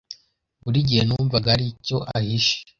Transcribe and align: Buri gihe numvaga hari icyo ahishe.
Buri 0.63 0.79
gihe 0.87 1.01
numvaga 1.05 1.47
hari 1.53 1.65
icyo 1.73 1.97
ahishe. 2.17 2.55